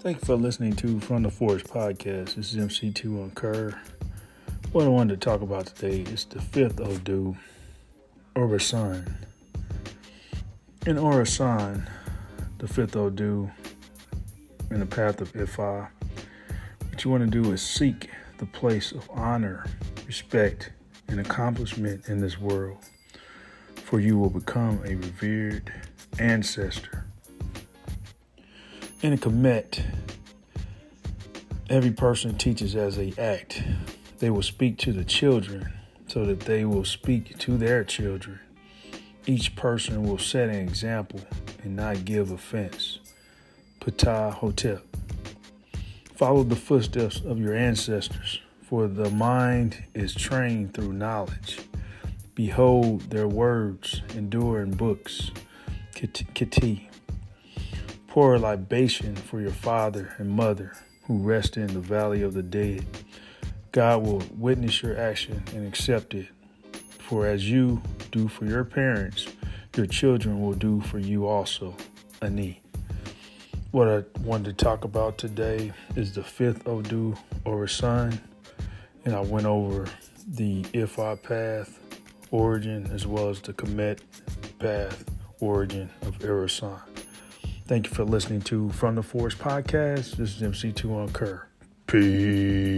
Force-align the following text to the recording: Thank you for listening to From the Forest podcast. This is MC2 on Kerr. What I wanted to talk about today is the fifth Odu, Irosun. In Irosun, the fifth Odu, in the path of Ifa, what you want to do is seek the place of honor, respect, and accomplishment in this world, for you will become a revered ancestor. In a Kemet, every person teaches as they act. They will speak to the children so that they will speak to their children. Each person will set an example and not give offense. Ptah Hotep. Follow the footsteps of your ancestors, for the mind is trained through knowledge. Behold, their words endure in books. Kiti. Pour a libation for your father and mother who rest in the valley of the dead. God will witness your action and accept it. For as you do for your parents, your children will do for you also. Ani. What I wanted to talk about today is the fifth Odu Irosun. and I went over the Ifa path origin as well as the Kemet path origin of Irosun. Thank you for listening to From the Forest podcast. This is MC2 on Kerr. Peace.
Thank 0.00 0.20
you 0.20 0.26
for 0.26 0.36
listening 0.36 0.74
to 0.76 1.00
From 1.00 1.24
the 1.24 1.30
Forest 1.30 1.66
podcast. 1.66 2.36
This 2.36 2.54
is 2.54 2.56
MC2 2.56 3.20
on 3.20 3.32
Kerr. 3.32 3.76
What 4.70 4.84
I 4.84 4.88
wanted 4.88 5.20
to 5.20 5.28
talk 5.28 5.40
about 5.40 5.66
today 5.66 6.02
is 6.02 6.24
the 6.24 6.40
fifth 6.40 6.78
Odu, 6.80 7.34
Irosun. 8.36 9.12
In 10.86 10.96
Irosun, 10.98 11.88
the 12.58 12.68
fifth 12.68 12.94
Odu, 12.94 13.50
in 14.70 14.78
the 14.78 14.86
path 14.86 15.20
of 15.20 15.32
Ifa, 15.32 15.88
what 16.90 17.04
you 17.04 17.10
want 17.10 17.24
to 17.24 17.42
do 17.42 17.50
is 17.50 17.60
seek 17.60 18.08
the 18.38 18.46
place 18.46 18.92
of 18.92 19.10
honor, 19.10 19.66
respect, 20.06 20.70
and 21.08 21.18
accomplishment 21.18 22.08
in 22.08 22.20
this 22.20 22.38
world, 22.38 22.78
for 23.74 23.98
you 23.98 24.16
will 24.16 24.30
become 24.30 24.80
a 24.84 24.94
revered 24.94 25.72
ancestor. 26.20 26.97
In 29.00 29.12
a 29.12 29.16
Kemet, 29.16 29.84
every 31.70 31.92
person 31.92 32.36
teaches 32.36 32.74
as 32.74 32.96
they 32.96 33.14
act. 33.16 33.62
They 34.18 34.28
will 34.28 34.42
speak 34.42 34.76
to 34.78 34.92
the 34.92 35.04
children 35.04 35.72
so 36.08 36.24
that 36.24 36.40
they 36.40 36.64
will 36.64 36.84
speak 36.84 37.38
to 37.38 37.56
their 37.56 37.84
children. 37.84 38.40
Each 39.24 39.54
person 39.54 40.02
will 40.02 40.18
set 40.18 40.48
an 40.48 40.56
example 40.56 41.20
and 41.62 41.76
not 41.76 42.04
give 42.04 42.32
offense. 42.32 42.98
Ptah 43.80 44.32
Hotep. 44.32 44.84
Follow 46.16 46.42
the 46.42 46.56
footsteps 46.56 47.20
of 47.20 47.38
your 47.38 47.54
ancestors, 47.54 48.40
for 48.62 48.88
the 48.88 49.10
mind 49.10 49.84
is 49.94 50.12
trained 50.12 50.74
through 50.74 50.92
knowledge. 50.92 51.60
Behold, 52.34 53.02
their 53.10 53.28
words 53.28 54.02
endure 54.16 54.60
in 54.60 54.72
books. 54.72 55.30
Kiti. 55.94 56.87
Pour 58.18 58.34
a 58.34 58.38
libation 58.40 59.14
for 59.14 59.40
your 59.40 59.52
father 59.52 60.12
and 60.18 60.28
mother 60.28 60.72
who 61.04 61.18
rest 61.18 61.56
in 61.56 61.68
the 61.68 61.78
valley 61.78 62.22
of 62.22 62.34
the 62.34 62.42
dead. 62.42 62.84
God 63.70 64.02
will 64.04 64.24
witness 64.36 64.82
your 64.82 64.98
action 64.98 65.40
and 65.54 65.64
accept 65.68 66.14
it. 66.14 66.26
For 66.98 67.28
as 67.28 67.48
you 67.48 67.80
do 68.10 68.26
for 68.26 68.44
your 68.44 68.64
parents, 68.64 69.28
your 69.76 69.86
children 69.86 70.42
will 70.42 70.54
do 70.54 70.80
for 70.80 70.98
you 70.98 71.28
also. 71.28 71.76
Ani. 72.20 72.60
What 73.70 73.86
I 73.86 74.02
wanted 74.22 74.58
to 74.58 74.64
talk 74.64 74.82
about 74.82 75.16
today 75.16 75.72
is 75.94 76.12
the 76.12 76.24
fifth 76.24 76.66
Odu 76.66 77.14
Irosun. 77.46 78.18
and 79.04 79.14
I 79.14 79.20
went 79.20 79.46
over 79.46 79.86
the 80.26 80.64
Ifa 80.64 81.22
path 81.22 81.78
origin 82.32 82.90
as 82.92 83.06
well 83.06 83.28
as 83.28 83.40
the 83.40 83.52
Kemet 83.52 84.00
path 84.58 85.04
origin 85.38 85.88
of 86.02 86.18
Irosun. 86.18 86.97
Thank 87.68 87.86
you 87.86 87.92
for 87.92 88.04
listening 88.04 88.40
to 88.42 88.70
From 88.70 88.94
the 88.94 89.02
Forest 89.02 89.38
podcast. 89.40 90.16
This 90.16 90.40
is 90.40 90.42
MC2 90.42 90.90
on 90.90 91.12
Kerr. 91.12 91.46
Peace. 91.86 92.77